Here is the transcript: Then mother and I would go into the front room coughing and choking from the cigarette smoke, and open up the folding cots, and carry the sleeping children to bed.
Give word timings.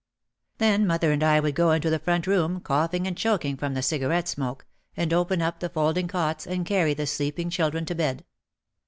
Then 0.57 0.87
mother 0.87 1.11
and 1.11 1.21
I 1.23 1.39
would 1.39 1.53
go 1.53 1.69
into 1.73 1.91
the 1.91 1.99
front 1.99 2.25
room 2.25 2.59
coughing 2.59 3.05
and 3.05 3.15
choking 3.15 3.55
from 3.55 3.75
the 3.75 3.83
cigarette 3.83 4.27
smoke, 4.27 4.65
and 4.97 5.13
open 5.13 5.43
up 5.43 5.59
the 5.59 5.69
folding 5.69 6.07
cots, 6.07 6.47
and 6.47 6.65
carry 6.65 6.95
the 6.95 7.05
sleeping 7.05 7.51
children 7.51 7.85
to 7.85 7.93
bed. 7.93 8.25